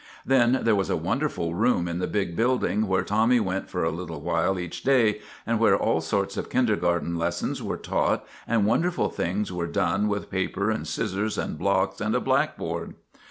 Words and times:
Then 0.25 0.61
there 0.63 0.73
was 0.73 0.89
a 0.89 0.97
wonderful 0.97 1.53
room 1.53 1.87
in 1.87 1.99
the 1.99 2.07
big 2.07 2.35
building 2.35 2.87
where 2.87 3.03
Tommy 3.03 3.39
went 3.39 3.69
for 3.69 3.83
a 3.83 3.91
little 3.91 4.19
while 4.19 4.57
each 4.57 4.81
day, 4.81 5.21
and 5.45 5.59
where 5.59 5.77
all 5.77 6.01
sorts 6.01 6.37
of 6.37 6.49
kindergarten 6.49 7.17
lessons 7.19 7.61
were 7.61 7.77
taught 7.77 8.25
and 8.47 8.65
wonderful 8.65 9.09
things 9.11 9.51
were 9.53 9.67
done 9.67 10.07
with 10.07 10.31
paper 10.31 10.71
and 10.71 10.87
scissors 10.87 11.37
and 11.37 11.59
blocks 11.59 12.01
and 12.01 12.15
a 12.15 12.19
blackboard. 12.19 12.95